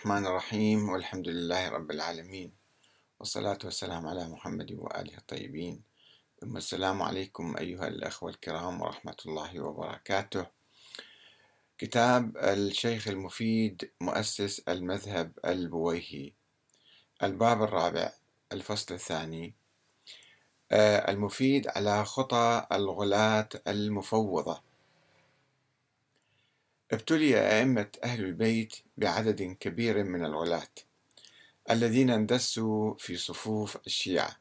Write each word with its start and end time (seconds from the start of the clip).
الرحمن 0.00 0.26
الرحيم 0.26 0.88
والحمد 0.88 1.28
لله 1.28 1.68
رب 1.68 1.90
العالمين 1.90 2.52
والصلاة 3.20 3.58
والسلام 3.64 4.06
على 4.06 4.28
محمد 4.28 4.72
وآله 4.72 5.18
الطيبين. 5.18 5.82
ثم 6.40 6.56
السلام 6.56 7.02
عليكم 7.02 7.56
أيها 7.56 7.88
الأخوة 7.88 8.30
الكرام 8.30 8.80
ورحمة 8.80 9.16
الله 9.26 9.60
وبركاته. 9.60 10.46
كتاب 11.78 12.36
الشيخ 12.36 13.08
المفيد 13.08 13.90
مؤسس 14.00 14.60
المذهب 14.60 15.32
البويهي. 15.44 16.32
الباب 17.22 17.62
الرابع 17.62 18.12
الفصل 18.52 18.94
الثاني 18.94 19.54
آه، 20.72 21.10
المفيد 21.10 21.68
على 21.68 22.04
خطى 22.04 22.66
الغلاة 22.72 23.48
المفوضة. 23.66 24.69
ابتلي 26.92 27.38
أئمة 27.38 27.86
أهل 28.04 28.24
البيت 28.24 28.76
بعدد 28.96 29.56
كبير 29.60 30.04
من 30.04 30.24
الغلاة 30.24 30.68
الذين 31.70 32.10
اندسوا 32.10 32.94
في 32.94 33.16
صفوف 33.16 33.76
الشيعة 33.86 34.36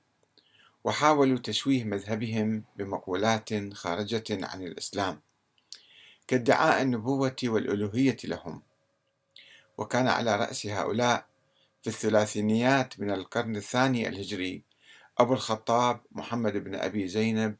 وحاولوا 0.83 1.39
تشويه 1.39 1.83
مذهبهم 1.83 2.63
بمقولات 2.75 3.73
خارجة 3.73 4.23
عن 4.31 4.63
الإسلام 4.63 5.21
كادعاء 6.27 6.81
النبوة 6.81 7.35
والألوهية 7.43 8.17
لهم 8.23 8.61
وكان 9.77 10.07
على 10.07 10.35
رأس 10.35 10.65
هؤلاء 10.65 11.25
في 11.81 11.87
الثلاثينيات 11.87 12.99
من 12.99 13.11
القرن 13.11 13.55
الثاني 13.55 14.07
الهجري 14.07 14.61
أبو 15.17 15.33
الخطاب 15.33 16.01
محمد 16.11 16.57
بن 16.57 16.75
أبي 16.75 17.07
زينب 17.07 17.55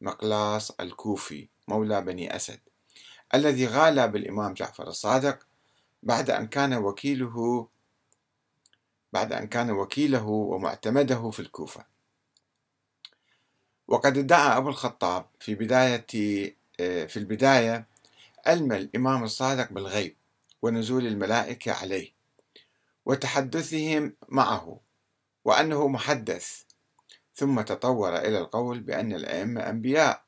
مقلاص 0.00 0.70
الكوفي 0.70 1.48
مولى 1.68 2.00
بني 2.00 2.36
أسد. 2.36 2.60
الذي 3.34 3.66
غالى 3.66 4.08
بالإمام 4.08 4.54
جعفر 4.54 4.88
الصادق 4.88 5.46
بعد 6.02 6.30
أن 6.30 6.46
كان 6.46 6.74
وكيله 6.74 7.68
بعد 9.12 9.32
أن 9.32 9.46
كان 9.46 9.70
وكيله 9.70 10.26
ومعتمده 10.26 11.30
في 11.30 11.40
الكوفة. 11.40 11.84
وقد 13.88 14.18
ادعى 14.18 14.56
أبو 14.56 14.68
الخطاب 14.68 15.26
في 15.40 15.54
بداية 15.54 16.06
في 17.06 17.16
البداية 17.16 17.86
علم 18.46 18.72
الإمام 18.72 19.24
الصادق 19.24 19.72
بالغيب 19.72 20.16
ونزول 20.62 21.06
الملائكة 21.06 21.72
عليه 21.72 22.12
وتحدثهم 23.06 24.16
معه 24.28 24.80
وأنه 25.44 25.88
محدث. 25.88 26.62
ثم 27.34 27.60
تطور 27.60 28.16
إلى 28.16 28.38
القول 28.38 28.80
بأن 28.80 29.12
الأئمة 29.12 29.60
أنبياء. 29.70 30.24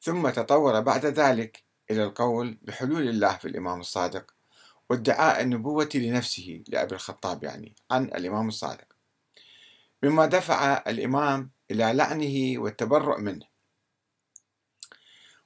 ثم 0.00 0.28
تطور 0.28 0.80
بعد 0.80 1.06
ذلك 1.06 1.67
إلى 1.90 2.04
القول 2.04 2.58
بحلول 2.62 3.08
الله 3.08 3.36
في 3.36 3.48
الإمام 3.48 3.80
الصادق 3.80 4.34
وادعاء 4.90 5.42
النبوة 5.42 5.88
لنفسه 5.94 6.62
لأبي 6.68 6.94
الخطاب 6.94 7.44
يعني 7.44 7.74
عن 7.90 8.04
الإمام 8.04 8.48
الصادق. 8.48 8.86
مما 10.02 10.26
دفع 10.26 10.82
الإمام 10.86 11.50
إلى 11.70 11.92
لعنه 11.92 12.60
والتبرؤ 12.62 13.18
منه. 13.18 13.46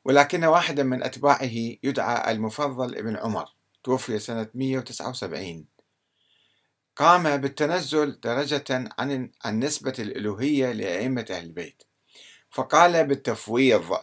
ولكن 0.04 0.44
واحدا 0.44 0.82
من 0.82 1.02
أتباعه 1.02 1.76
يدعى 1.82 2.32
المفضل 2.32 2.96
ابن 2.96 3.16
عمر 3.16 3.48
توفي 3.84 4.18
سنة 4.18 4.48
179 4.54 5.66
قام 6.96 7.36
بالتنزل 7.36 8.20
درجة 8.20 8.64
عن 8.98 9.30
عن 9.44 9.58
نسبة 9.58 9.94
الألوهية 9.98 10.72
لأئمة 10.72 11.26
أهل 11.30 11.44
البيت 11.44 11.82
فقال 12.50 13.06
بالتفويض 13.06 13.98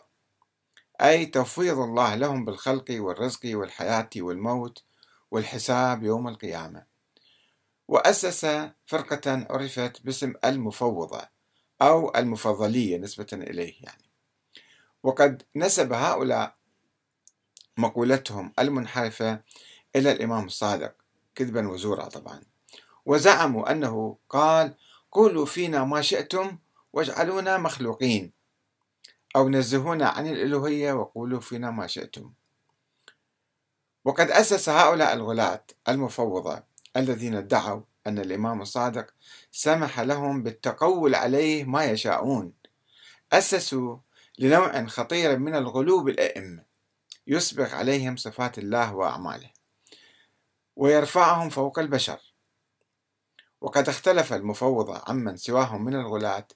أي 1.02 1.26
تفويض 1.26 1.80
الله 1.80 2.16
لهم 2.16 2.46
بالخلق 2.46 2.86
والرزق 2.90 3.40
والحياة 3.46 4.10
والموت 4.18 4.84
والحساب 5.32 6.04
يوم 6.04 6.28
القيامة. 6.28 6.86
وأسس 7.88 8.70
فرقة 8.86 9.48
عرفت 9.50 10.02
باسم 10.04 10.34
المفوضة 10.46 11.22
أو 11.82 12.16
المفضلية 12.16 12.98
نسبة 12.98 13.28
إليه 13.34 13.74
يعني. 13.82 14.10
وقد 15.04 15.44
نسب 15.56 15.94
هؤلاء 15.94 16.56
مقولتهم 17.78 18.54
المنحرفة 18.60 19.42
إلى 19.96 20.12
الإمام 20.12 20.46
الصادق 20.46 20.96
كذبا 21.36 21.70
وزورا 21.70 22.06
طبعا. 22.06 22.42
وزعموا 23.06 23.72
أنه 23.72 24.18
قال 24.30 24.76
قولوا 25.12 25.46
فينا 25.46 25.84
ما 25.84 26.02
شئتم 26.02 26.58
واجعلونا 26.94 27.58
مخلوقين. 27.58 28.39
أو 29.36 29.50
نزهونا 29.50 30.08
عن 30.10 30.28
الألوهية 30.28 30.94
وقولوا 30.94 31.40
فينا 31.40 31.72
ما 31.72 31.88
شئتم. 31.88 32.34
وقد 34.06 34.32
أسس 34.32 34.70
هؤلاء 34.70 35.14
الغلاة 35.14 35.64
المفوضة 35.90 36.64
الذين 36.98 37.36
ادعوا 37.36 37.82
أن 38.08 38.20
الإمام 38.20 38.62
الصادق 38.62 39.14
سمح 39.52 40.00
لهم 40.00 40.44
بالتقول 40.44 41.16
عليه 41.16 41.64
ما 41.64 41.86
يشاءون. 41.86 42.54
أسسوا 43.32 43.98
لنوع 44.40 44.86
خطير 44.86 45.40
من 45.40 45.56
الغلو 45.56 46.04
بالأئمة. 46.04 46.64
يسبق 47.28 47.74
عليهم 47.74 48.16
صفات 48.16 48.58
الله 48.58 48.96
وأعماله. 48.96 49.50
ويرفعهم 50.76 51.50
فوق 51.50 51.80
البشر. 51.80 52.20
وقد 53.62 53.90
اختلف 53.90 54.34
المفوضة 54.34 55.02
عمن 55.08 55.38
سواهم 55.38 55.86
من 55.86 55.96
الغلاة 55.96 56.48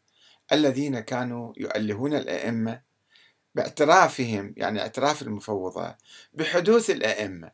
الذين 0.53 0.99
كانوا 0.99 1.53
يؤلهون 1.57 2.13
الأئمة 2.13 2.81
باعترافهم 3.55 4.53
يعني 4.57 4.81
اعتراف 4.81 5.21
المفوضة 5.21 5.95
بحدوث 6.33 6.89
الأئمة 6.89 7.51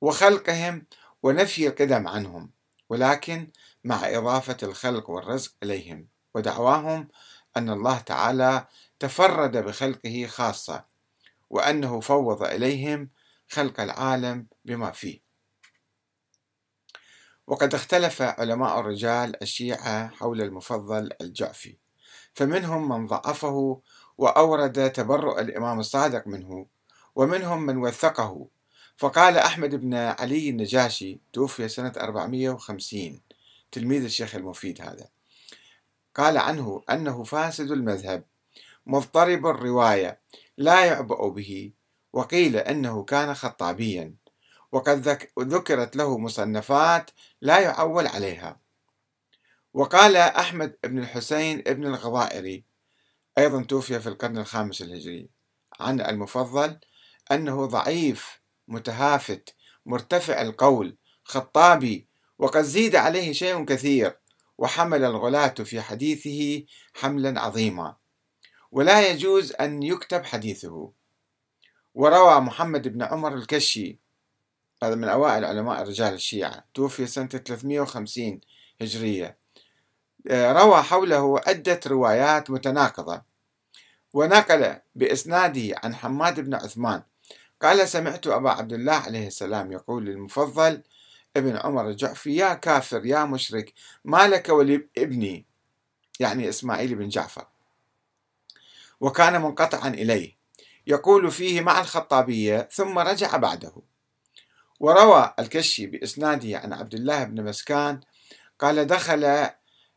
وخلقهم 0.00 0.86
ونفي 1.22 1.66
القدم 1.66 2.08
عنهم 2.08 2.50
ولكن 2.88 3.50
مع 3.84 4.08
إضافة 4.08 4.56
الخلق 4.62 5.10
والرزق 5.10 5.52
إليهم 5.62 6.08
ودعواهم 6.34 7.08
أن 7.56 7.70
الله 7.70 7.98
تعالى 7.98 8.66
تفرد 8.98 9.56
بخلقه 9.56 10.26
خاصة 10.26 10.84
وأنه 11.50 12.00
فوض 12.00 12.42
إليهم 12.42 13.10
خلق 13.48 13.80
العالم 13.80 14.46
بما 14.64 14.90
فيه. 14.90 15.20
وقد 17.46 17.74
اختلف 17.74 18.22
علماء 18.22 18.80
الرجال 18.80 19.42
الشيعة 19.42 20.08
حول 20.08 20.42
المفضل 20.42 21.10
الجعفي. 21.20 21.76
فمنهم 22.36 22.88
من 22.88 23.06
ضعفه 23.06 23.80
وأورد 24.18 24.92
تبرؤ 24.92 25.40
الإمام 25.40 25.80
الصادق 25.80 26.26
منه 26.26 26.66
ومنهم 27.14 27.62
من 27.66 27.76
وثقه. 27.76 28.46
فقال 28.96 29.38
أحمد 29.38 29.74
بن 29.74 29.94
علي 29.94 30.50
النجاشي 30.50 31.20
توفي 31.32 31.68
سنة 31.68 31.92
450 31.96 33.20
تلميذ 33.72 34.04
الشيخ 34.04 34.34
المفيد 34.34 34.80
هذا. 34.82 35.08
قال 36.14 36.38
عنه 36.38 36.82
أنه 36.90 37.24
فاسد 37.24 37.70
المذهب 37.70 38.24
مضطرب 38.86 39.46
الرواية 39.46 40.20
لا 40.56 40.84
يعبأ 40.84 41.28
به 41.28 41.72
وقيل 42.12 42.56
أنه 42.56 43.04
كان 43.04 43.34
خطابيا 43.34 44.14
وقد 44.72 45.20
ذكرت 45.38 45.96
له 45.96 46.18
مصنفات 46.18 47.10
لا 47.40 47.58
يعول 47.58 48.06
عليها. 48.06 48.65
وقال 49.76 50.16
أحمد 50.16 50.76
بن 50.84 50.98
الحسين 50.98 51.60
بن 51.60 51.86
الغضائري 51.86 52.64
أيضا 53.38 53.62
توفي 53.62 54.00
في 54.00 54.08
القرن 54.08 54.38
الخامس 54.38 54.82
الهجري 54.82 55.28
عن 55.80 56.00
المفضل 56.00 56.78
أنه 57.32 57.66
ضعيف 57.66 58.40
متهافت 58.68 59.54
مرتفع 59.86 60.42
القول 60.42 60.96
خطابي 61.24 62.06
وقد 62.38 62.62
زيد 62.62 62.96
عليه 62.96 63.32
شيء 63.32 63.64
كثير 63.64 64.16
وحمل 64.58 65.04
الغلاة 65.04 65.48
في 65.48 65.80
حديثه 65.80 66.66
حملا 66.94 67.40
عظيما. 67.40 67.96
ولا 68.70 69.10
يجوز 69.10 69.52
أن 69.52 69.82
يكتب 69.82 70.24
حديثه. 70.24 70.92
وروى 71.94 72.40
محمد 72.40 72.88
بن 72.88 73.02
عمر 73.02 73.34
الكشي 73.34 73.98
هذا 74.82 74.94
من 74.94 75.08
أوائل 75.08 75.44
علماء 75.44 75.82
رجال 75.82 76.14
الشيعة 76.14 76.64
توفي 76.74 77.06
سنة 77.06 77.26
350 77.26 78.40
هجرية. 78.80 79.45
روى 80.30 80.82
حوله 80.82 81.40
عدة 81.46 81.80
روايات 81.86 82.50
متناقضة. 82.50 83.22
ونقل 84.12 84.76
بإسناده 84.94 85.74
عن 85.84 85.94
حماد 85.94 86.40
بن 86.40 86.54
عثمان. 86.54 87.02
قال 87.62 87.88
سمعت 87.88 88.26
أبا 88.26 88.50
عبد 88.50 88.72
الله 88.72 88.92
عليه 88.92 89.26
السلام 89.26 89.72
يقول 89.72 90.04
للمفضل 90.04 90.82
ابن 91.36 91.56
عمر 91.56 91.88
الجعفي 91.88 92.36
يا 92.36 92.54
كافر 92.54 93.06
يا 93.06 93.24
مشرك 93.24 93.72
ما 94.04 94.28
لك 94.28 94.48
ولابني؟ 94.48 95.46
يعني 96.20 96.48
إسماعيل 96.48 96.94
بن 96.94 97.08
جعفر. 97.08 97.46
وكان 99.00 99.42
منقطعا 99.42 99.88
إليه. 99.88 100.36
يقول 100.86 101.30
فيه 101.30 101.60
مع 101.60 101.80
الخطابية 101.80 102.68
ثم 102.72 102.98
رجع 102.98 103.36
بعده 103.36 103.72
وروى 104.80 105.34
الكشي 105.38 105.86
بإسناده 105.86 106.58
عن 106.58 106.72
عبد 106.72 106.94
الله 106.94 107.24
بن 107.24 107.44
مسكان 107.44 108.00
قال 108.58 108.86
دخل 108.86 109.48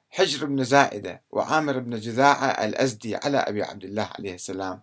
حجر 0.10 0.46
بن 0.46 0.64
زائدة 0.64 1.24
وعامر 1.32 1.80
بن 1.80 2.00
جذاعة 2.00 2.48
الأزدي 2.48 3.16
على 3.16 3.38
أبي 3.38 3.64
عبد 3.64 3.84
الله 3.84 4.10
عليه 4.20 4.34
السلام. 4.34 4.82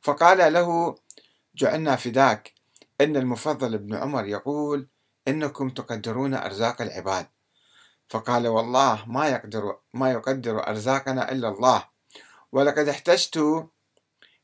فقال 0.00 0.52
له 0.52 0.94
جعلنا 1.54 1.96
فداك. 1.96 2.54
إن 3.00 3.16
المفضل 3.16 3.78
بن 3.78 3.94
عمر 3.94 4.26
يقول 4.26 4.88
إنكم 5.28 5.70
تقدرون 5.70 6.34
أرزاق 6.34 6.82
العباد. 6.82 7.26
فقال 8.08 8.48
والله 8.48 9.04
ما 9.06 9.28
يقدر 9.28 9.78
ما 9.94 10.10
يقدر 10.10 10.68
أرزاقنا 10.68 11.32
إلا 11.32 11.48
الله. 11.48 11.84
ولقد 12.52 12.88
احتجت 12.88 13.68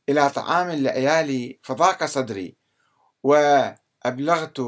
إلى 0.09 0.31
طعام 0.31 0.71
لعيالي 0.71 1.59
فضاق 1.63 2.05
صدري 2.05 2.57
وأبلغت 3.23 4.61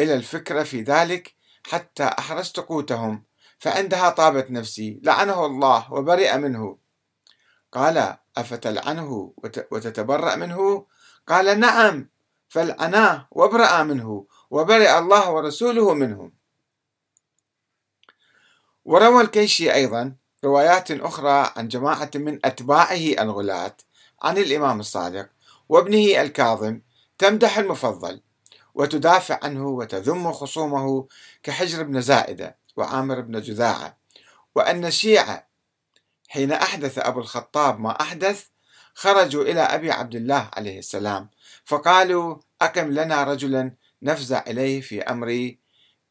إلى 0.00 0.14
الفكرة 0.14 0.62
في 0.62 0.82
ذلك 0.82 1.34
حتى 1.66 2.04
أحرزت 2.04 2.60
قوتهم. 2.60 3.24
فعندها 3.64 4.10
طابت 4.10 4.50
نفسي 4.50 5.00
لعنه 5.02 5.46
الله 5.46 5.92
وبرئ 5.92 6.36
منه. 6.36 6.78
قال 7.72 8.16
أفتلعنه 8.36 9.34
وتتبرأ 9.70 10.36
منه؟ 10.36 10.86
قال 11.28 11.60
نعم 11.60 12.10
فالعناه 12.48 13.28
وابرأ 13.30 13.82
منه 13.82 14.26
وبرئ 14.50 14.98
الله 14.98 15.30
ورسوله 15.30 15.94
منه. 15.94 16.30
وروى 18.84 19.22
الكيشي 19.22 19.74
أيضا 19.74 20.14
روايات 20.44 20.90
أخرى 20.90 21.52
عن 21.56 21.68
جماعة 21.68 22.10
من 22.14 22.38
أتباعه 22.44 23.22
الغلاة 23.22 23.76
عن 24.22 24.38
الإمام 24.38 24.80
الصادق 24.80 25.28
وابنه 25.68 26.20
الكاظم 26.22 26.80
تمدح 27.18 27.58
المفضل 27.58 28.20
وتدافع 28.74 29.38
عنه 29.42 29.68
وتذم 29.68 30.32
خصومه 30.32 31.08
كحجر 31.42 31.82
بن 31.82 32.00
زائدة. 32.00 32.63
وعامر 32.76 33.20
بن 33.20 33.40
جذاعة 33.40 33.98
وأن 34.54 34.84
الشيعة 34.84 35.48
حين 36.28 36.52
أحدث 36.52 36.98
أبو 36.98 37.20
الخطاب 37.20 37.80
ما 37.80 38.00
أحدث 38.00 38.46
خرجوا 38.94 39.42
إلى 39.42 39.60
أبي 39.60 39.90
عبد 39.90 40.14
الله 40.14 40.50
عليه 40.56 40.78
السلام 40.78 41.28
فقالوا 41.64 42.36
أكم 42.62 42.90
لنا 42.90 43.24
رجلا 43.24 43.72
نفزع 44.02 44.44
إليه 44.46 44.80
في 44.80 45.02
أمر 45.02 45.54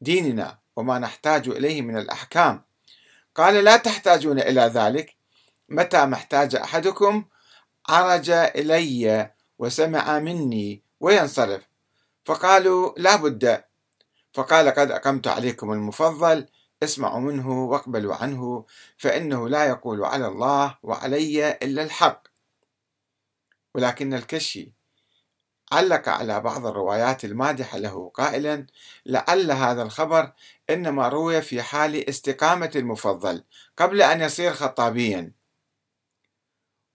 ديننا 0.01 0.60
وما 0.75 1.00
نحتاج 1.00 1.50
إليه 1.50 1.81
من 1.81 1.98
الأحكام. 1.98 2.63
قال 3.36 3.63
لا 3.63 3.77
تحتاجون 3.77 4.39
إلى 4.39 4.62
ذلك 4.62 5.15
متى 5.69 6.06
ما 6.06 6.15
احتاج 6.15 6.56
أحدكم 6.56 7.25
عرج 7.89 8.30
إلي 8.30 9.31
وسمع 9.60 10.19
مني 10.19 10.83
وينصرف. 11.00 11.63
فقالوا 12.25 12.94
لا 12.98 13.15
بد 13.15 13.63
فقال 14.33 14.69
قد 14.69 14.91
أقمت 14.91 15.27
عليكم 15.27 15.71
المفضل 15.71 16.47
اسمعوا 16.83 17.19
منه 17.19 17.63
واقبلوا 17.63 18.15
عنه 18.15 18.65
فإنه 18.97 19.50
لا 19.50 19.65
يقول 19.65 20.06
على 20.06 20.27
الله 20.27 20.77
وعلي 20.83 21.51
إلا 21.51 21.83
الحق. 21.83 22.24
ولكن 23.75 24.13
الكشي 24.13 24.74
علق 25.71 26.09
على 26.09 26.39
بعض 26.39 26.65
الروايات 26.65 27.25
المادحة 27.25 27.77
له 27.77 28.09
قائلا 28.09 28.68
لعل 29.06 29.51
هذا 29.51 29.81
الخبر 29.81 30.31
إنما 30.69 31.07
روي 31.07 31.41
في 31.41 31.62
حال 31.62 32.09
استقامة 32.09 32.71
المفضل 32.75 33.44
قبل 33.77 34.01
أن 34.01 34.21
يصير 34.21 34.53
خطابيا. 34.53 35.31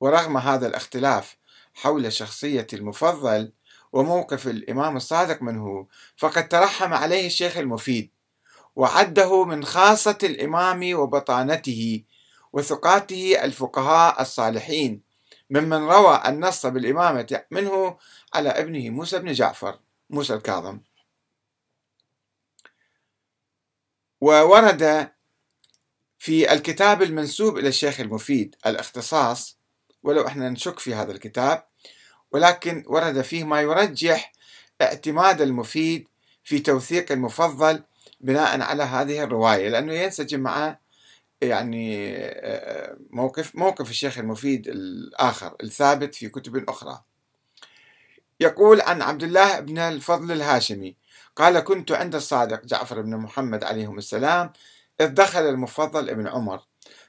ورغم 0.01 0.37
هذا 0.37 0.67
الاختلاف 0.67 1.37
حول 1.75 2.13
شخصية 2.13 2.67
المفضل 2.73 3.53
وموقف 3.93 4.47
الإمام 4.47 4.97
الصادق 4.97 5.43
منه 5.43 5.87
فقد 6.17 6.49
ترحم 6.49 6.95
عليه 6.95 7.27
الشيخ 7.27 7.57
المفيد 7.57 8.11
وعده 8.77 9.45
من 9.45 9.65
خاصة 9.65 10.19
الإمام 10.23 10.95
وبطانته 10.95 12.05
وثقاته 12.53 13.45
الفقهاء 13.45 14.23
الصالحين 14.23 15.03
ممن 15.51 15.89
روى 15.89 16.23
النص 16.27 16.67
بالإمامة 16.67 17.45
منه 17.51 17.99
على 18.35 18.49
ابنه 18.49 18.91
موسى 18.91 19.19
بن 19.19 19.33
جعفر 19.33 19.79
موسى 20.11 20.35
الكاظم. 20.35 20.81
وورد 24.21 25.13
في 26.19 26.53
الكتاب 26.53 27.03
المنسوب 27.03 27.59
إلى 27.59 27.69
الشيخ 27.69 28.01
المفيد 28.01 28.57
الإختصاص 28.67 29.59
ولو 30.03 30.27
إحنا 30.27 30.49
نشك 30.51 30.79
في 30.79 30.95
هذا 30.95 31.13
الكتاب 31.13 31.69
ولكن 32.33 32.85
ورد 32.87 33.23
فيه 33.23 33.45
ما 33.45 33.61
يرجح 33.61 34.33
اعتماد 34.83 35.41
المفيد 35.41 36.09
في 36.45 36.59
توثيق 36.59 37.13
المفضل 37.13 37.83
بناء 38.21 38.61
على 38.61 38.83
هذه 38.83 39.23
الرواية 39.23 39.69
لأنه 39.69 39.93
ينسجم 39.93 40.41
مع 40.41 40.79
يعني 41.43 42.19
موقف 43.11 43.57
موقف 43.57 43.91
الشيخ 43.91 44.19
المفيد 44.19 44.69
الآخر 44.69 45.57
الثابت 45.63 46.15
في 46.15 46.29
كتب 46.29 46.69
أخرى. 46.69 47.03
يقول 48.41 48.81
عن 48.81 49.03
عبد 49.03 49.23
الله 49.23 49.61
بن 49.61 49.79
الفضل 49.79 50.33
الهاشمي 50.33 50.97
قال 51.37 51.61
كنت 51.61 51.93
عند 51.93 52.15
الصادق 52.15 52.65
جعفر 52.65 53.01
بن 53.01 53.17
محمد 53.17 53.65
عليهم 53.65 53.99
السلام 53.99 54.53
إذ 55.01 55.07
دخل 55.07 55.41
المفضل 55.49 56.11
ابن 56.11 56.27
عمر 56.29 56.61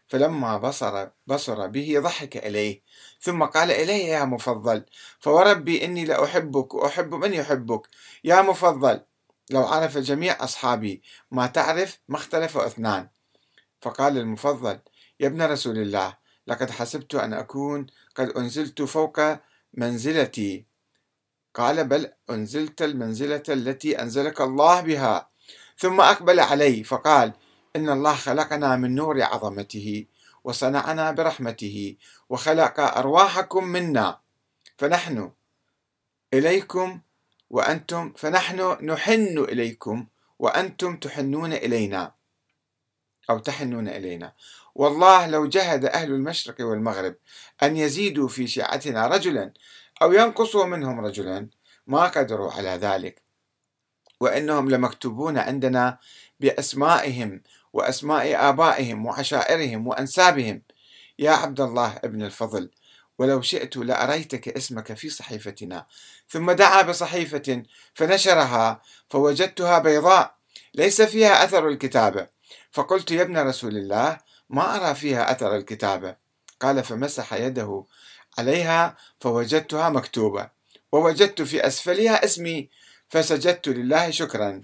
فلما 0.09 0.57
بصر 0.57 1.07
بصر 1.27 1.67
به 1.67 1.99
ضحك 1.99 2.37
إليه 2.37 2.81
ثم 3.21 3.43
قال 3.43 3.71
إلي 3.71 4.03
يا 4.03 4.25
مفضل 4.25 4.85
فوربي 5.19 5.85
إني 5.85 6.05
لأحبك 6.05 6.73
وأحب 6.73 7.13
من 7.15 7.33
يحبك. 7.33 7.87
يا 8.23 8.41
مفضل 8.41 9.01
لو 9.49 9.65
عرف 9.65 9.97
جميع 9.97 10.43
أصحابي 10.43 11.01
ما 11.31 11.47
تعرف 11.47 11.99
ما 12.07 12.15
اختلف 12.15 12.57
اثنان. 12.57 13.09
فقال 13.81 14.17
المفضل 14.17 14.79
يا 15.19 15.27
ابن 15.27 15.41
رسول 15.41 15.77
الله 15.77 16.17
لقد 16.47 16.71
حسبت 16.71 17.15
أن 17.15 17.33
أكون 17.33 17.87
قد 18.15 18.29
أنزلت 18.29 18.81
فوق 18.81 19.19
منزلتي. 19.73 20.65
قال 21.53 21.87
بل 21.87 22.11
أنزلت 22.29 22.81
المنزلة 22.81 23.43
التي 23.49 24.01
أنزلك 24.01 24.41
الله 24.41 24.81
بها. 24.81 25.29
ثم 25.77 26.01
أقبل 26.01 26.39
علي 26.39 26.83
فقال 26.83 27.33
إن 27.75 27.89
الله 27.89 28.15
خلقنا 28.15 28.75
من 28.75 28.95
نور 28.95 29.21
عظمته 29.21 30.05
وصنعنا 30.43 31.11
برحمته 31.11 31.95
وخلق 32.29 32.79
أرواحكم 32.79 33.63
منا 33.63 34.19
فنحن 34.77 35.31
إليكم 36.33 36.99
وأنتم 37.49 38.13
فنحن 38.17 38.77
نحن 38.85 39.37
إليكم 39.37 40.07
وأنتم 40.39 40.97
تحنون 40.97 41.53
إلينا 41.53 42.11
أو 43.29 43.39
تحنون 43.39 43.87
إلينا. 43.87 44.33
والله 44.75 45.27
لو 45.27 45.45
جهد 45.45 45.85
أهل 45.85 46.11
المشرق 46.11 46.55
والمغرب 46.59 47.15
أن 47.63 47.77
يزيدوا 47.77 48.27
في 48.27 48.47
شيعتنا 48.47 49.07
رجلا 49.07 49.53
أو 50.01 50.13
ينقصوا 50.13 50.65
منهم 50.65 51.05
رجلا 51.05 51.47
ما 51.87 52.03
قدروا 52.07 52.51
على 52.51 52.69
ذلك. 52.69 53.21
وإنهم 54.19 54.69
لمكتوبون 54.69 55.37
عندنا 55.37 55.97
بأسمائهم 56.39 57.41
وأسماء 57.73 58.49
آبائهم 58.49 59.05
وعشائرهم 59.05 59.87
وأنسابهم. 59.87 60.61
يا 61.19 61.31
عبد 61.31 61.61
الله 61.61 61.99
ابن 62.03 62.21
الفضل 62.23 62.71
ولو 63.19 63.41
شئت 63.41 63.77
لأريتك 63.77 64.47
اسمك 64.47 64.93
في 64.93 65.09
صحيفتنا. 65.09 65.85
ثم 66.29 66.51
دعا 66.51 66.81
بصحيفة 66.81 67.63
فنشرها 67.93 68.81
فوجدتها 69.09 69.79
بيضاء 69.79 70.35
ليس 70.73 71.01
فيها 71.01 71.43
أثر 71.43 71.67
الكتابة 71.67 72.27
فقلت 72.71 73.11
يا 73.11 73.21
ابن 73.21 73.37
رسول 73.37 73.77
الله 73.77 74.17
ما 74.49 74.75
أرى 74.75 74.95
فيها 74.95 75.31
أثر 75.31 75.55
الكتابة 75.55 76.15
قال 76.59 76.83
فمسح 76.83 77.33
يده 77.33 77.85
عليها 78.37 78.97
فوجدتها 79.19 79.89
مكتوبة. 79.89 80.49
ووجدت 80.91 81.41
في 81.41 81.67
أسفلها 81.67 82.25
اسمي 82.25 82.69
فسجدت 83.09 83.67
لله 83.67 84.11
شكرا. 84.11 84.63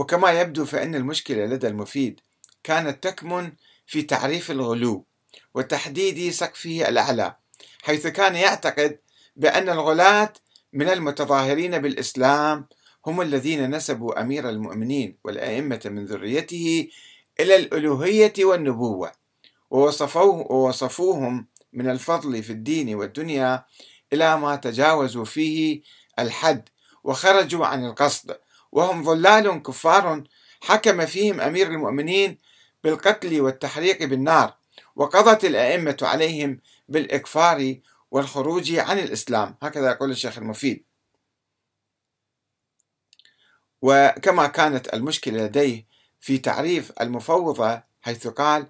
وكما 0.00 0.40
يبدو 0.40 0.64
فإن 0.64 0.94
المشكلة 0.94 1.46
لدى 1.46 1.68
المفيد 1.68 2.20
كانت 2.64 3.04
تكمن 3.04 3.52
في 3.86 4.02
تعريف 4.02 4.50
الغلو 4.50 5.04
وتحديد 5.54 6.32
سقفه 6.32 6.88
الأعلى 6.88 7.36
حيث 7.82 8.06
كان 8.06 8.34
يعتقد 8.34 8.98
بأن 9.36 9.68
الغلاة 9.68 10.32
من 10.72 10.88
المتظاهرين 10.88 11.78
بالإسلام 11.78 12.68
هم 13.06 13.20
الذين 13.20 13.76
نسبوا 13.76 14.20
أمير 14.20 14.48
المؤمنين 14.48 15.16
والأئمة 15.24 15.80
من 15.84 16.04
ذريته 16.04 16.88
إلى 17.40 17.56
الألوهية 17.56 18.32
والنبوة 18.38 19.12
ووصفوه 19.70 20.52
ووصفوهم 20.52 21.46
من 21.72 21.90
الفضل 21.90 22.42
في 22.42 22.52
الدين 22.52 22.94
والدنيا 22.94 23.64
إلى 24.12 24.38
ما 24.38 24.56
تجاوزوا 24.56 25.24
فيه 25.24 25.82
الحد 26.18 26.68
وخرجوا 27.04 27.66
عن 27.66 27.84
القصد 27.84 28.36
وهم 28.72 29.04
ظلال 29.04 29.62
كفار 29.62 30.24
حكم 30.60 31.06
فيهم 31.06 31.40
أمير 31.40 31.66
المؤمنين 31.66 32.38
بالقتل 32.84 33.40
والتحريق 33.40 34.04
بالنار 34.04 34.54
وقضت 34.96 35.44
الأئمة 35.44 35.96
عليهم 36.02 36.60
بالإكفار 36.88 37.76
والخروج 38.10 38.74
عن 38.74 38.98
الإسلام. 38.98 39.56
هكذا 39.62 39.90
يقول 39.90 40.10
الشيخ 40.10 40.38
المفيد. 40.38 40.84
وكما 43.82 44.46
كانت 44.46 44.94
المشكلة 44.94 45.44
لديه 45.44 45.84
في 46.20 46.38
تعريف 46.38 46.92
المفوضة 47.00 47.82
حيث 48.02 48.26
قال 48.26 48.66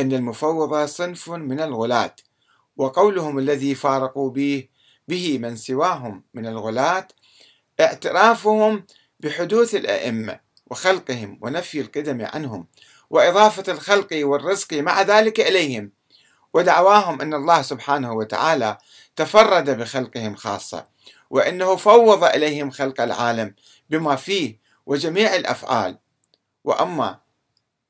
إن 0.00 0.12
المفوضة 0.12 0.86
صنف 0.86 1.30
من 1.30 1.60
الغلاة 1.60 2.16
وقولهم 2.76 3.38
الذي 3.38 3.74
فارقوا 3.74 4.30
به 4.30 4.68
به 5.08 5.38
من 5.38 5.56
سواهم 5.56 6.22
من 6.34 6.46
الغلاة 6.46 7.08
اعترافهم 7.80 8.86
بحدوث 9.24 9.74
الأئمة 9.74 10.40
وخلقهم 10.70 11.38
ونفي 11.42 11.80
القدم 11.80 12.26
عنهم 12.34 12.66
وإضافة 13.10 13.72
الخلق 13.72 14.08
والرزق 14.12 14.72
مع 14.72 15.02
ذلك 15.02 15.40
إليهم 15.40 15.90
ودعواهم 16.54 17.20
أن 17.20 17.34
الله 17.34 17.62
سبحانه 17.62 18.12
وتعالى 18.12 18.78
تفرد 19.16 19.70
بخلقهم 19.70 20.34
خاصة 20.34 20.86
وأنه 21.30 21.76
فوض 21.76 22.24
إليهم 22.24 22.70
خلق 22.70 23.00
العالم 23.00 23.54
بما 23.90 24.16
فيه 24.16 24.58
وجميع 24.86 25.34
الأفعال. 25.34 25.98
وأما 26.64 27.20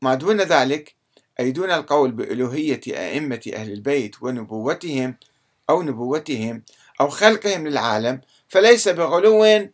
ما 0.03 0.15
دون 0.15 0.41
ذلك 0.41 0.95
أي 1.41 1.51
دون 1.51 1.71
القول 1.71 2.13
بألوهية 2.13 2.81
أئمة 2.89 3.41
أهل 3.55 3.73
البيت 3.73 4.23
ونبوتهم 4.23 5.17
أو 5.71 5.83
نبوتهم 5.83 6.63
أو 7.01 7.09
خلقهم 7.09 7.69
للعالم 7.69 8.21
فليس 8.49 8.89
بغلو 8.89 9.69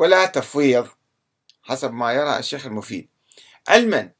ولا 0.00 0.26
تفويض 0.26 0.88
حسب 1.62 1.92
ما 1.92 2.12
يرى 2.12 2.38
الشيخ 2.38 2.66
المفيد. 2.66 3.08
علما 3.68 4.10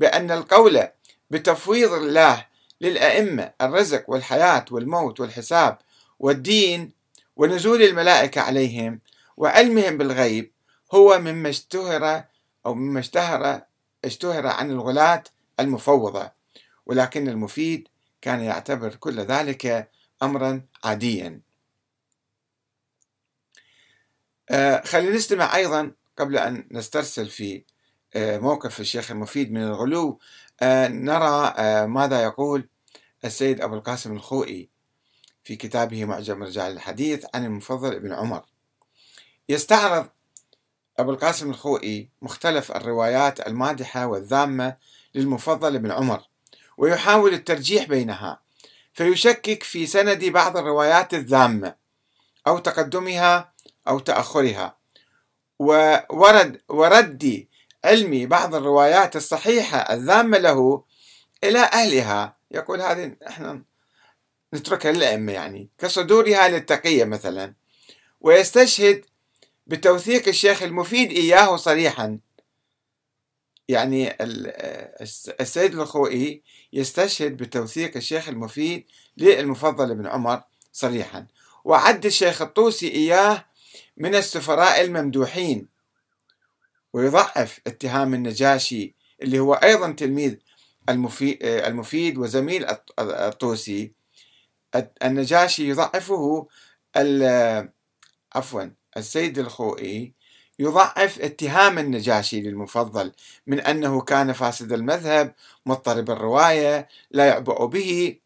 بأن 0.00 0.30
القول 0.30 0.88
بتفويض 1.30 1.92
الله 1.92 2.46
للأئمة 2.80 3.52
الرزق 3.60 4.10
والحياة 4.10 4.64
والموت 4.70 5.20
والحساب 5.20 5.78
والدين 6.18 6.92
ونزول 7.36 7.82
الملائكة 7.82 8.40
عليهم 8.40 9.00
وعلمهم 9.36 9.98
بالغيب 9.98 10.52
هو 10.94 11.18
مما 11.18 11.48
اشتهر 11.48 12.24
أو 12.66 12.74
مما 12.74 13.00
اشتهر 13.00 13.62
اشتهر 14.04 14.46
عن 14.46 14.70
الغلاة 14.70 15.24
المفوضة. 15.60 16.30
ولكن 16.86 17.28
المفيد 17.28 17.88
كان 18.22 18.40
يعتبر 18.40 18.94
كل 18.94 19.20
ذلك 19.20 19.90
أمرا 20.22 20.62
عاديا. 20.84 21.45
خلينا 24.84 25.16
نستمع 25.16 25.56
أيضا 25.56 25.92
قبل 26.18 26.38
أن 26.38 26.68
نسترسل 26.70 27.26
في 27.26 27.64
آه 28.14 28.38
موقف 28.38 28.80
الشيخ 28.80 29.10
المفيد 29.10 29.52
من 29.52 29.62
الغلو. 29.62 30.18
آه 30.60 30.88
نرى 30.88 31.54
آه، 31.58 31.86
ماذا 31.86 32.22
يقول 32.22 32.68
السيد 33.24 33.60
أبو 33.60 33.74
القاسم 33.74 34.12
الخوئي 34.12 34.68
في 35.44 35.56
كتابه 35.56 36.04
معجم 36.04 36.42
رجال 36.42 36.72
الحديث 36.72 37.26
عن 37.34 37.44
المفضل 37.44 37.94
ابن 37.94 38.12
عمر. 38.12 38.44
يستعرض 39.48 40.08
أبو 40.98 41.10
القاسم 41.10 41.50
الخوئي 41.50 42.08
مختلف 42.22 42.72
الروايات 42.72 43.46
المادحة 43.46 44.06
والذامة 44.06 44.76
للمفضل 45.14 45.74
ابن 45.74 45.90
عمر 45.90 46.22
ويحاول 46.76 47.34
الترجيح 47.34 47.84
بينها 47.84 48.40
فيشكك 48.92 49.62
في 49.62 49.86
سند 49.86 50.24
بعض 50.24 50.56
الروايات 50.56 51.14
الذامة 51.14 51.74
أو 52.46 52.58
تقدمها 52.58 53.52
أو 53.88 53.98
تأخرها. 53.98 54.76
وورد 55.58 56.60
ورد 56.68 57.46
علم 57.84 58.28
بعض 58.28 58.54
الروايات 58.54 59.16
الصحيحة 59.16 59.78
الذامة 59.78 60.38
له 60.38 60.84
إلى 61.44 61.58
أهلها. 61.58 62.36
يقول 62.50 62.80
هذه 62.80 63.16
إحنا 63.28 63.62
نتركها 64.54 64.92
للأئمة 64.92 65.32
يعني 65.32 65.68
كصدورها 65.78 66.48
للتقية 66.48 67.04
مثلا. 67.04 67.54
ويستشهد 68.20 69.04
بتوثيق 69.66 70.28
الشيخ 70.28 70.62
المفيد 70.62 71.10
إياه 71.10 71.56
صريحا. 71.56 72.18
يعني 73.68 74.16
السيد 75.40 75.78
الخوئي 75.78 76.42
يستشهد 76.72 77.36
بتوثيق 77.36 77.96
الشيخ 77.96 78.28
المفيد 78.28 78.86
للمفضل 79.16 79.94
بن 79.94 80.06
عمر 80.06 80.42
صريحا. 80.72 81.26
وعد 81.64 82.06
الشيخ 82.06 82.42
الطوسي 82.42 82.88
إياه 82.88 83.44
من 83.96 84.14
السفراء 84.14 84.80
الممدوحين. 84.80 85.68
ويضعف 86.92 87.60
اتهام 87.66 88.14
النجاشي 88.14 88.94
اللي 89.22 89.38
هو 89.38 89.54
أيضا 89.54 89.92
تلميذ 89.92 90.34
المفيد 90.88 92.18
وزميل 92.18 92.66
الطوسي. 92.98 93.92
النجاشي 95.04 95.68
يضعفه 95.68 96.46
عفوا 98.34 98.64
السيد 98.96 99.38
الخوئي 99.38 100.12
يضعف 100.58 101.20
اتهام 101.20 101.78
النجاشي 101.78 102.40
للمفضل 102.40 103.12
من 103.46 103.60
أنه 103.60 104.00
كان 104.00 104.32
فاسد 104.32 104.72
المذهب 104.72 105.34
مضطرب 105.66 106.10
الرواية 106.10 106.88
لا 107.10 107.26
يعبأ 107.26 107.66
به 107.66 108.18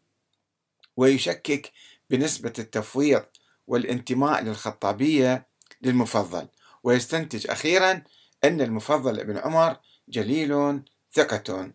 ويشكك 0.97 1.71
بنسبة 2.09 2.53
التفويض 2.59 3.23
والانتماء 3.67 4.43
للخطابية. 4.43 5.50
للمفضل. 5.81 6.47
ويستنتج 6.83 7.49
أخيرا 7.49 8.03
أن 8.43 8.61
المفضل 8.61 9.19
ابن 9.19 9.37
عمر 9.37 9.77
جليل 10.09 10.81
ثقة. 11.13 11.71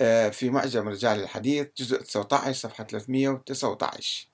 آه، 0.00 0.28
في 0.28 0.50
معجم 0.50 0.88
رجال 0.88 1.20
الحديث 1.20 1.66
جزء 1.76 2.02
19 2.02 2.52
صفحة 2.52 2.84
319 2.84 4.26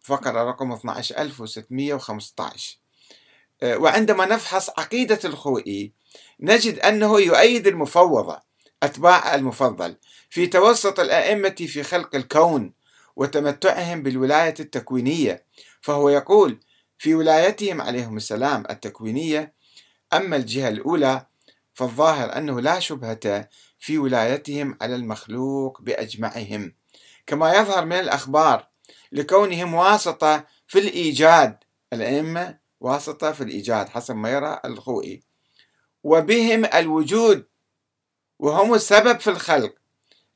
فقرة 0.00 0.42
رقم 0.42 0.72
12615 0.72 2.78
آه، 3.62 3.76
وعندما 3.76 4.26
نفحص 4.26 4.70
عقيدة 4.70 5.18
الخوئي 5.24 5.92
نجد 6.40 6.78
أنه 6.78 7.20
يؤيد 7.20 7.66
المفوضة 7.66 8.42
أتباع 8.82 9.34
المفضل 9.34 9.96
في 10.30 10.46
توسط 10.46 11.00
الأئمة 11.00 11.66
في 11.68 11.82
خلق 11.82 12.14
الكون 12.14 12.72
وتمتعهم 13.16 14.02
بالولاية 14.02 14.54
التكوينية 14.60 15.44
فهو 15.84 16.08
يقول 16.08 16.60
في 16.98 17.14
ولايتهم 17.14 17.80
عليهم 17.80 18.16
السلام 18.16 18.64
التكوينية 18.70 19.54
أما 20.12 20.36
الجهة 20.36 20.68
الأولى 20.68 21.26
فالظاهر 21.74 22.36
أنه 22.36 22.60
لا 22.60 22.78
شبهة 22.78 23.48
في 23.78 23.98
ولايتهم 23.98 24.78
على 24.82 24.94
المخلوق 24.94 25.80
بأجمعهم. 25.82 26.74
كما 27.26 27.54
يظهر 27.54 27.84
من 27.84 27.92
الأخبار 27.92 28.68
لكونهم 29.12 29.74
واسطة 29.74 30.46
في 30.66 30.78
الإيجاد 30.78 31.58
الأئمة 31.92 32.58
واسطة 32.80 33.32
في 33.32 33.40
الإيجاد 33.40 33.88
حسب 33.88 34.16
ما 34.16 34.30
يرى 34.30 34.60
الخوئي 34.64 35.22
وبهم 36.04 36.64
الوجود 36.64 37.46
وهم 38.38 38.74
السبب 38.74 39.20
في 39.20 39.30
الخلق 39.30 39.74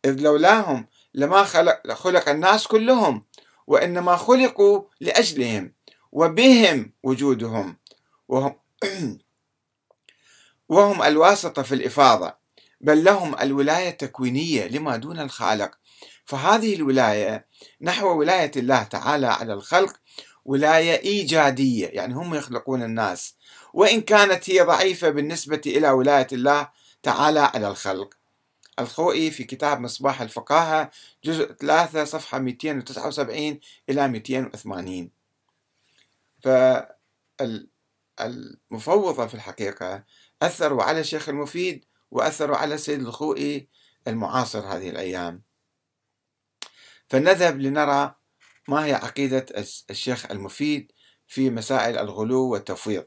إذ 0.05 0.21
لولاهم 0.21 0.87
لما 1.14 1.45
خلق, 1.45 1.93
خلق 1.93 2.28
الناس 2.28 2.67
كلهم 2.67 3.27
وإنما 3.69 4.17
خلقوا 4.17 4.83
لأجلهم 5.01 5.75
وبهم 6.13 6.93
وجودهم. 7.03 7.77
وهم, 8.29 8.55
وهم 10.69 11.03
الواسطة 11.03 11.63
في 11.63 11.75
الإفاضة 11.75 12.35
بل 12.81 13.05
لهم 13.05 13.35
الولاية 13.41 13.89
التكوينية 13.89 14.69
لما 14.69 14.97
دون 14.97 15.21
الخالق. 15.21 15.71
فهذه 16.25 16.75
الولاية 16.75 17.47
نحو 17.81 18.19
ولاية 18.19 18.51
الله 18.57 18.83
تعالى 18.83 19.27
على 19.27 19.53
الخلق 19.53 19.97
ولاية 20.45 21.01
إيجادية 21.03 21.87
يعني 21.87 22.15
هم 22.15 22.35
يخلقون 22.35 22.83
الناس. 22.83 23.35
وإن 23.73 24.01
كانت 24.01 24.51
هي 24.51 24.61
ضعيفة 24.61 25.11
بالنسبة 25.11 25.61
إلى 25.67 25.91
ولاية 25.91 26.29
الله 26.33 26.69
تعالى 27.03 27.41
على 27.41 27.69
الخلق. 27.69 28.18
الخوئي 28.78 29.30
في 29.30 29.44
كتاب 29.44 29.80
مصباح 29.80 30.20
الفقاهة 30.20 30.90
جزء 31.25 31.52
3 31.52 32.04
صفحة 32.04 32.38
279 32.38 33.61
إلى 33.88 34.08
280 34.08 35.11
فالمفوضة 38.18 39.26
في 39.26 39.35
الحقيقة 39.35 40.04
أثروا 40.42 40.82
على 40.82 41.00
الشيخ 41.00 41.28
المفيد 41.28 41.85
وأثروا 42.11 42.56
على 42.56 42.75
السيد 42.75 43.00
الخوئي 43.00 43.68
المعاصر 44.08 44.61
هذه 44.61 44.90
الأيام. 44.90 45.42
فنذهب 47.08 47.61
لنرى 47.61 48.14
ما 48.68 48.85
هي 48.85 48.94
عقيدة 48.94 49.47
الشيخ 49.90 50.30
المفيد 50.30 50.92
في 51.26 51.50
مسائل 51.50 51.99
الغلو 51.99 52.49
والتفويض. 52.49 53.06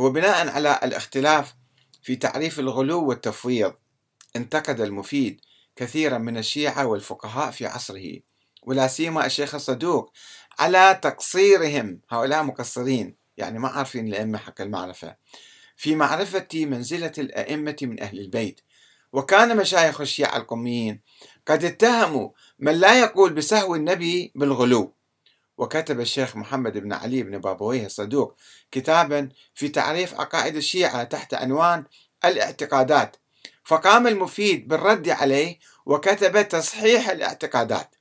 وبناء 0.00 0.48
على 0.48 0.80
الاختلاف 0.82 1.54
في 2.02 2.16
تعريف 2.16 2.58
الغلو 2.60 3.08
والتفويض 3.08 3.74
انتقد 4.36 4.80
المفيد 4.80 5.40
كثيرا 5.76 6.18
من 6.18 6.36
الشيعة 6.36 6.86
والفقهاء 6.86 7.50
في 7.50 7.66
عصره 7.66 8.20
ولا 8.62 8.86
سيما 8.88 9.26
الشيخ 9.26 9.54
الصدوق 9.54 10.12
على 10.58 10.98
تقصيرهم 11.02 12.00
هؤلاء 12.10 12.42
مقصرين 12.42 13.16
يعني 13.36 13.58
ما 13.58 13.68
عارفين 13.68 14.08
الأئمة 14.08 14.38
حق 14.38 14.60
المعرفة 14.60 15.16
في 15.76 15.94
معرفة 15.94 16.48
منزلة 16.54 17.12
الأئمة 17.18 17.76
من 17.82 18.00
أهل 18.00 18.20
البيت. 18.20 18.60
وكان 19.12 19.56
مشايخ 19.56 20.00
الشيعة 20.00 20.36
القميين 20.36 21.00
قد 21.46 21.64
اتهموا 21.64 22.30
من 22.58 22.72
لا 22.72 23.00
يقول 23.00 23.32
بسهو 23.32 23.74
النبي 23.74 24.32
بالغلو. 24.34 24.94
وكتب 25.60 26.00
الشيخ 26.00 26.36
محمد 26.36 26.78
بن 26.78 26.92
علي 26.92 27.22
بن 27.22 27.38
بابويه 27.38 27.86
الصدوق 27.86 28.36
كتابا 28.70 29.28
في 29.54 29.68
تعريف 29.68 30.20
عقائد 30.20 30.56
الشيعة 30.56 31.04
تحت 31.04 31.34
عنوان 31.34 31.84
الاعتقادات. 32.24 33.16
فقام 33.64 34.06
المفيد 34.06 34.68
بالرد 34.68 35.08
عليه 35.08 35.58
وكتب 35.86 36.48
تصحيح 36.48 37.08
الاعتقادات. 37.08 37.94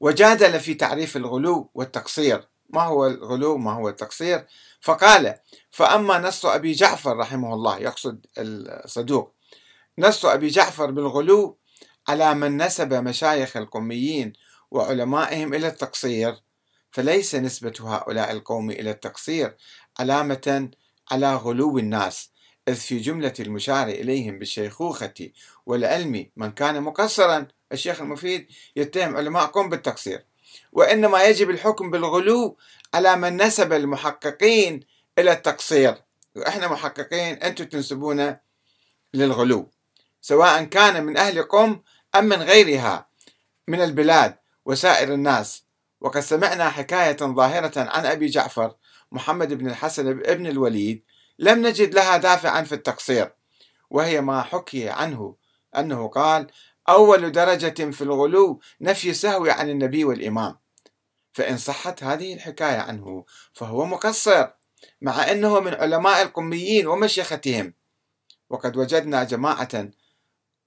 وجادل 0.00 0.60
في 0.60 0.74
تعريف 0.74 1.16
الغلو 1.16 1.70
والتقصير. 1.74 2.48
ما 2.70 2.82
هو 2.82 3.06
الغلو؟ 3.06 3.58
ما 3.58 3.72
هو 3.72 3.88
التقصير؟ 3.88 4.46
فقال 4.80 5.34
فأما 5.70 6.18
نص 6.18 6.46
أبي 6.46 6.72
جعفر 6.72 7.16
رحمه 7.16 7.54
الله 7.54 7.78
يقصد 7.78 8.26
الصدوق. 8.38 9.34
نص 9.98 10.24
أبي 10.24 10.48
جعفر 10.48 10.90
بالغلو 10.90 11.58
على 12.08 12.34
من 12.34 12.62
نسب 12.62 12.94
مشايخ 12.94 13.56
القوميين 13.56 14.32
وعلمائهم 14.76 15.54
إلى 15.54 15.68
التقصير 15.68 16.42
فليس 16.90 17.34
نسبة 17.34 17.74
هؤلاء 17.80 18.32
القوم 18.32 18.70
إلى 18.70 18.90
التقصير 18.90 19.56
علامة 20.00 20.70
على 21.10 21.34
غلو 21.34 21.78
الناس 21.78 22.30
إذ 22.68 22.74
في 22.74 22.98
جملة 22.98 23.32
المشار 23.40 23.88
إليهم 23.88 24.38
بالشيخوخة 24.38 25.30
والعلم 25.66 26.30
من 26.36 26.52
كان 26.52 26.82
مقصرا 26.82 27.48
الشيخ 27.72 28.00
المفيد 28.00 28.46
يتهم 28.76 29.16
علماء 29.16 29.68
بالتقصير. 29.68 30.24
وإنما 30.72 31.24
يجب 31.24 31.50
الحكم 31.50 31.90
بالغلو 31.90 32.56
على 32.94 33.16
من 33.16 33.42
نسب 33.42 33.72
المحققين 33.72 34.80
إلى 35.18 35.32
التقصير. 35.32 35.94
وإحنا 36.36 36.68
محققين 36.68 37.34
أنتم 37.34 37.64
تنسبون 37.64 38.36
للغلو 39.14 39.70
سواء 40.20 40.64
كان 40.64 41.04
من 41.04 41.16
أهل 41.16 41.42
قم 41.42 41.80
أم 42.14 42.24
من 42.24 42.42
غيرها 42.42 43.08
من 43.68 43.80
البلاد. 43.80 44.36
وسائر 44.66 45.14
الناس. 45.14 45.64
وقد 46.00 46.20
سمعنا 46.20 46.70
حكاية 46.70 47.16
ظاهرة 47.16 47.72
عن 47.76 48.06
أبي 48.06 48.26
جعفر 48.26 48.74
محمد 49.12 49.52
بن 49.52 49.68
الحسن 49.68 50.14
بن 50.14 50.46
الوليد. 50.46 51.04
لم 51.38 51.66
نجد 51.66 51.94
لها 51.94 52.16
دافعا 52.16 52.62
في 52.62 52.74
التقصير. 52.74 53.32
وهي 53.90 54.20
ما 54.20 54.42
حكي 54.42 54.88
عنه 54.88 55.36
أنه 55.76 56.08
قال 56.08 56.46
أول 56.88 57.32
درجة 57.32 57.90
في 57.90 58.02
الغلو 58.02 58.60
نفي 58.80 59.14
سهو 59.14 59.46
عن 59.46 59.70
النبي 59.70 60.04
والإمام. 60.04 60.58
فإن 61.32 61.56
صحت 61.56 62.02
هذه 62.02 62.34
الحكاية 62.34 62.78
عنه 62.78 63.24
فهو 63.52 63.84
مقصر 63.84 64.48
مع 65.00 65.30
أنه 65.30 65.60
من 65.60 65.74
علماء 65.74 66.22
القميين 66.22 66.86
ومشيختهم. 66.86 67.74
وقد 68.50 68.76
وجدنا 68.76 69.24
جماعة 69.24 69.90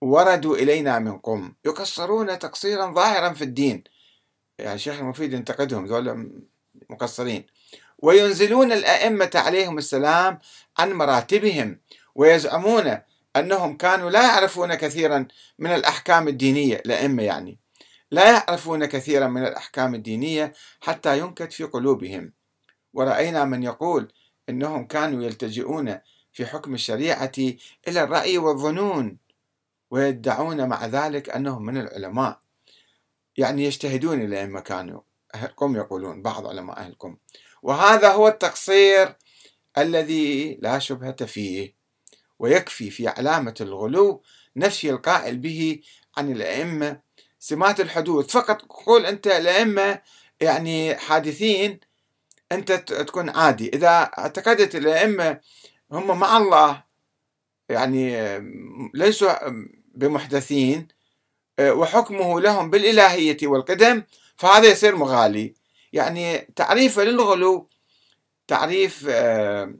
وردوا 0.01 0.55
إلينا 0.55 0.99
من 0.99 1.17
قم 1.17 1.53
يقصرون 1.65 2.39
تقصيرا 2.39 2.93
ظاهرا 2.93 3.33
في 3.33 3.43
الدين. 3.43 3.83
يعني 4.59 4.75
الشيخ 4.75 4.99
المفيد 4.99 5.33
ينتقدهم 5.33 5.85
ذول 5.85 6.31
مقصرين 6.89 7.45
وينزلون 7.97 8.71
الأئمة 8.71 9.31
عليهم 9.35 9.77
السلام 9.77 10.39
عن 10.77 10.93
مراتبهم 10.93 11.79
ويزعمون 12.15 12.97
أنهم 13.35 13.77
كانوا 13.77 14.09
لا 14.09 14.23
يعرفون 14.23 14.75
كثيرا 14.75 15.27
من 15.59 15.71
الأحكام 15.71 16.27
الدينية. 16.27 16.75
الأئمة 16.75 17.23
يعني 17.23 17.59
لا 18.11 18.31
يعرفون 18.31 18.85
كثيرا 18.85 19.27
من 19.27 19.43
الأحكام 19.43 19.95
الدينية 19.95 20.53
حتى 20.81 21.19
ينكت 21.19 21.53
في 21.53 21.63
قلوبهم. 21.63 22.33
ورأينا 22.93 23.45
من 23.45 23.63
يقول 23.63 24.13
إنهم 24.49 24.87
كانوا 24.87 25.23
يلتجئون 25.23 25.99
في 26.31 26.45
حكم 26.45 26.73
الشريعة 26.73 27.31
إلى 27.87 28.03
الرأي 28.03 28.37
والظنون. 28.37 29.17
ويدعون 29.91 30.67
مع 30.67 30.85
ذلك 30.85 31.29
أنهم 31.29 31.65
من 31.65 31.77
العلماء. 31.77 32.39
يعني 33.37 33.65
يجتهدون 33.65 34.21
الأئمة 34.21 34.59
كانوا 34.59 35.01
أهلكم 35.35 35.75
يقولون 35.75 36.21
بعض 36.21 36.47
علماء 36.47 36.79
أهلكم. 36.79 37.17
وهذا 37.61 38.11
هو 38.11 38.27
التقصير 38.27 39.15
الذي 39.77 40.55
لا 40.61 40.79
شبهة 40.79 41.25
فيه 41.25 41.75
ويكفي 42.39 42.89
في 42.89 43.07
علامة 43.07 43.55
الغلو 43.61 44.23
نفي 44.55 44.89
القائل 44.89 45.37
به 45.37 45.81
عن 46.17 46.31
الأئمة 46.31 47.01
سمات 47.39 47.79
الحدوث. 47.79 48.31
فقط 48.31 48.61
قول 48.61 49.05
أنت 49.05 49.27
الأئمة 49.27 50.01
يعني 50.41 50.95
حادثين 50.95 51.79
أنت 52.51 52.71
تكون 52.71 53.29
عادي. 53.29 53.69
إذا 53.69 53.87
اعتقدت 53.87 54.75
الأئمة 54.75 55.39
هم 55.91 56.19
مع 56.19 56.37
الله 56.37 56.83
يعني 57.69 58.39
ليسوا 58.93 59.49
بمحدثين 59.99 60.87
وحكمه 61.61 62.41
لهم 62.41 62.69
بالإلهية 62.69 63.37
والقدم 63.43 64.03
فهذا 64.35 64.67
يصير 64.67 64.95
مغالي. 64.95 65.53
يعني 65.93 66.37
تعريفه 66.55 67.03
للغلو 67.03 67.67
تعريف 68.47 69.05
آه، 69.09 69.73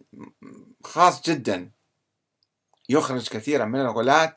خاص 0.84 1.22
جدا. 1.30 1.72
يخرج 2.90 3.30
كثيرا 3.30 3.66
من 3.66 3.80
الغلاة 3.80 4.34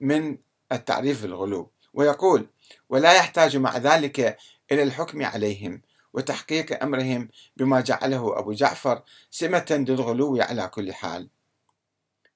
من 0.00 0.38
التعريف 0.72 1.24
الغلو 1.24 1.70
ويقول 1.94 2.46
ولا 2.88 3.12
يحتاج 3.12 3.56
مع 3.56 3.76
ذلك 3.76 4.38
إلى 4.72 4.82
الحكم 4.82 5.22
عليهم 5.24 5.82
وتحقيق 6.12 6.82
أمرهم 6.82 7.28
بما 7.56 7.80
جعله 7.80 8.38
أبو 8.38 8.52
جعفر 8.52 9.02
سمة 9.30 9.84
للغلو 9.88 10.42
على 10.42 10.68
كل 10.68 10.92
حال. 10.92 11.28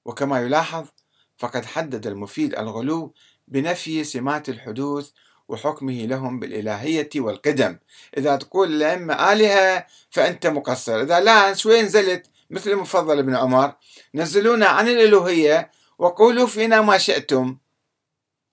وكما 0.05 0.41
يلاحظ 0.41 0.87
فقد 1.37 1.65
حدد 1.65 2.07
المفيد 2.07 2.55
الغلو 2.55 3.13
بنفي 3.47 4.03
سمات 4.03 4.49
الحدوث 4.49 5.11
وحكمه 5.47 6.05
لهم 6.05 6.39
بالإلهية 6.39 7.09
والقدم. 7.15 7.77
إذا 8.17 8.35
تقول 8.35 8.75
الأئمة 8.75 9.13
آلهة 9.33 9.85
فأنت 10.09 10.47
مقصر. 10.47 11.01
إذا 11.01 11.19
لا 11.19 11.53
شوي 11.53 11.81
نزلت 11.81 12.25
مثل 12.49 12.69
المفضل 12.71 13.19
ابن 13.19 13.35
عمر. 13.35 13.73
نزلونا 14.15 14.65
عن 14.67 14.87
الألوهية 14.87 15.71
وقولوا 15.99 16.47
فينا 16.47 16.81
ما 16.81 16.97
شئتم. 16.97 17.57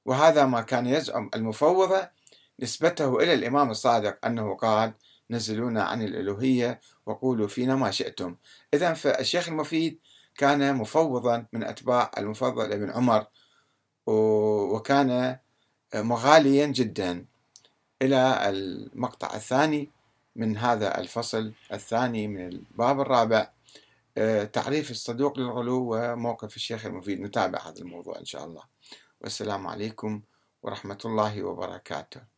وهذا 0.04 0.44
ما 0.46 0.60
كان 0.60 0.86
يزعم 0.86 1.30
المفوضة 1.34 2.08
نسبته 2.60 3.16
إلى 3.16 3.34
الإمام 3.34 3.70
الصادق 3.70 4.26
أنه 4.26 4.54
قال 4.54 4.92
نزلونا 5.30 5.82
عن 5.82 6.02
الألوهية 6.02 6.80
وقولوا 7.06 7.48
فينا 7.48 7.76
ما 7.76 7.90
شئتم. 7.90 8.36
إذا 8.74 8.92
فالشيخ 8.92 9.48
المفيد 9.48 9.98
كان 10.36 10.76
مفوضا 10.76 11.46
من 11.52 11.62
أتباع 11.64 12.10
المفضل 12.18 12.72
ابن 12.72 12.90
عمر 12.90 13.26
وكان 14.06 15.38
مغاليا 15.94 16.66
جدا 16.66 17.26
إلى 18.02 18.48
المقطع 18.48 19.34
الثاني 19.34 19.90
من 20.36 20.56
هذا 20.56 20.98
الفصل 20.98 21.52
الثاني 21.72 22.28
من 22.28 22.48
الباب 22.48 23.00
الرابع. 23.00 23.50
آه، 24.18 24.44
تعريف 24.44 24.90
الصدوق 24.90 25.38
للغلو 25.38 25.94
وموقف 25.94 26.56
الشيخ 26.56 26.86
المفيد. 26.86 27.20
نتابع 27.20 27.58
هذا 27.68 27.78
الموضوع 27.78 28.18
إن 28.18 28.24
شاء 28.24 28.44
الله. 28.44 28.62
والسلام 29.20 29.66
عليكم 29.66 30.22
ورحمة 30.62 30.98
الله 31.04 31.42
وبركاته. 31.42 32.31